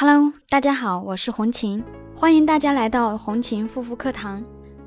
[0.00, 1.82] Hello，大家好，我是红琴，
[2.14, 4.40] 欢迎大家来到红琴护肤课堂。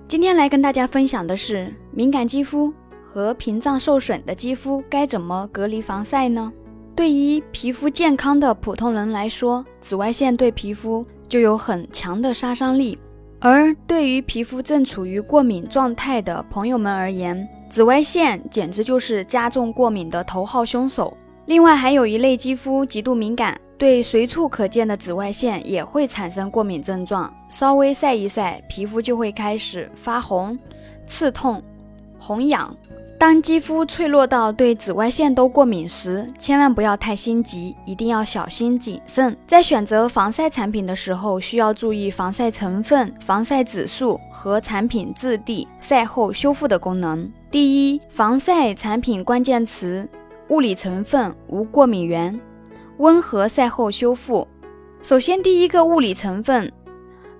[0.07, 2.71] 今天来跟大家分享的是敏感肌肤
[3.11, 6.49] 和屏障受损的肌肤该怎么隔离防晒呢？
[6.95, 12.97] 对于皮肤健康的普通人来说，紫外线对皮肤就有很强的杀伤力，
[13.41, 21.17] 而对于皮肤正处于过敏状态的朋友们而言，紫外线简直就是加重过敏的头号凶手。
[21.47, 23.59] 另外，还有一类肌肤极度敏感。
[23.81, 30.55] 对随处可见的紫外线也会产生过敏症状，稍微晒一晒，皮肤就会开始发红、
[31.07, 31.59] 刺痛、
[32.19, 32.77] 红痒。
[33.17, 39.35] 当肌肤脆弱到对紫外线都过敏时，千万不要太心急，一定要小心谨慎。
[39.47, 47.27] 在选择防晒产品的时候，需要注意防晒成分、防晒指数和产品质地、晒后修复的功能。
[47.49, 50.07] 第一，防晒产品关键词：
[50.49, 52.39] 物理成分无过敏源。
[53.01, 54.47] 温和晒后修复。
[55.01, 56.71] 首先，第一个物理成分，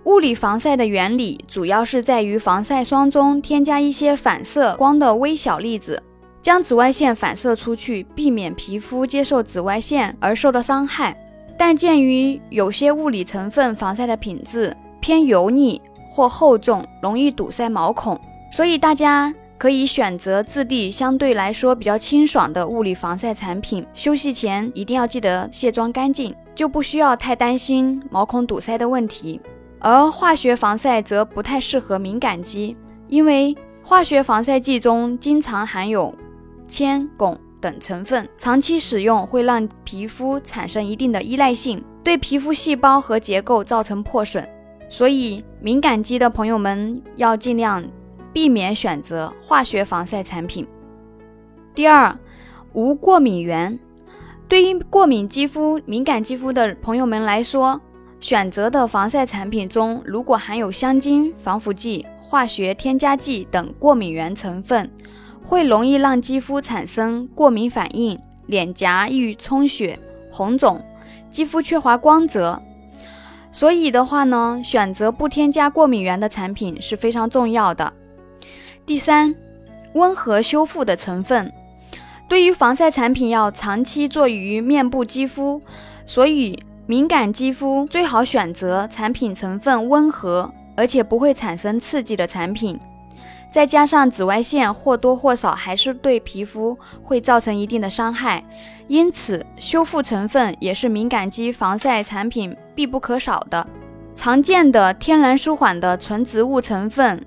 [0.06, 6.02] 物理防晒的原理主要是在于防晒霜中添加一些反射光的微小粒子，
[6.42, 11.16] 将紫外线反射出去，避免皮肤接受紫外线而受到伤害。
[11.56, 18.20] 但鉴于有些物理成分防晒的品质偏油腻或厚重，容易堵塞毛孔，
[18.52, 19.32] 所以大家。
[19.62, 29.40] 可以选择质地相对来说比较清爽的物理防晒产品，休息前一定要记得卸妆干净，就不需要太担心毛孔堵塞的问题。
[29.78, 32.76] 而化学防晒则不太适合敏感肌，
[33.08, 36.12] 因为化学防晒剂中经常含有
[36.68, 44.44] 铅、汞等成分，长期使用会让皮肤产生一定的依赖性，对皮肤细胞和结构造成破损。
[44.90, 47.84] 所以敏感肌的朋友们要尽量。
[48.34, 50.68] 避免选择化学防晒产品。
[51.74, 52.18] 第二，
[52.74, 53.80] 无过敏源。
[54.48, 57.80] 对于过敏肌肤、敏感肌肤的朋友们来说，
[58.20, 64.92] 选择的防晒产品中如果含有香精、防腐剂、化学添加剂等过敏原成分，
[65.44, 69.98] 会容易让肌肤产生过敏反应，脸颊易充血、
[70.30, 70.84] 红肿，
[71.32, 72.62] 肌肤缺乏光泽。
[73.54, 77.94] 所以的话呢，选择不添加过敏源的产品是非常重要的。
[78.86, 79.34] 第三，
[79.94, 81.52] 温和修复的成分。
[82.28, 85.62] 对于防晒产品要长期做于面部肌肤，
[86.06, 92.80] 所以敏感肌肤最好选择产品成分温和，而且不会产生刺激的产品。
[93.52, 98.44] 再加上紫外线或多或少还是对皮肤会造成一定的伤害，
[98.88, 103.66] 因此修复成分也是敏感肌防晒产品必不可少的。
[104.16, 107.26] 常见的天然舒缓的纯植物成分。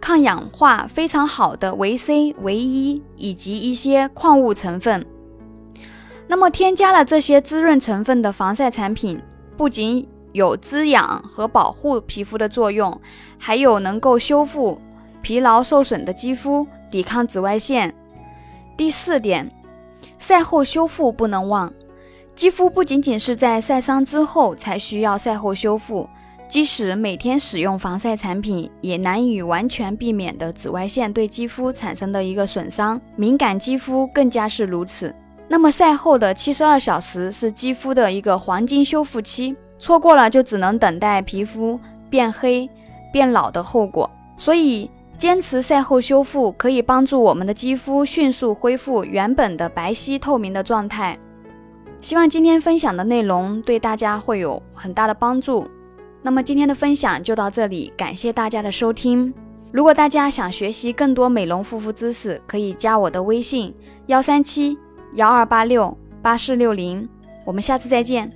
[0.00, 5.04] 抗氧化非常好的维 C、维 E 以及一些矿物成分。
[6.26, 9.20] 那么，添加了这些滋润成分的防晒产品，
[9.56, 12.98] 不仅有滋养和保护皮肤的作用，
[13.36, 14.80] 还有能够修复
[15.22, 17.94] 疲劳受损的肌肤，抵抗紫外线。
[18.76, 19.50] 第四点，
[20.18, 21.72] 晒后修复不能忘。
[22.34, 26.08] 肌肤不仅仅是在晒伤之后才需要晒后修复。
[26.50, 35.14] 即使每天使用防晒产品，也难以完全避免的紫外线对肌肤产生的一个损伤，敏感肌肤更加是如此。
[35.46, 41.78] 那么晒后的七十二小时是肌肤的一个黄金修复期，错过了就只能等待皮肤
[42.10, 42.68] 变黑、
[43.12, 44.10] 变老的后果。
[44.36, 51.16] 所以，坚持晒后修复可以帮助我们的肌肤迅速恢复原本的白皙透明的状态。
[52.00, 55.64] 希望今天分享的内容对大家会有很大的帮助。
[56.22, 59.32] 那么今天的分享就到这里，感谢大家的收听。
[59.72, 63.74] 如果大家想学习更多美容护肤知识，可以加我的微信：
[64.06, 64.76] 幺三七
[65.14, 67.08] 幺二八六八四六零。
[67.44, 68.30] 我们下次再见。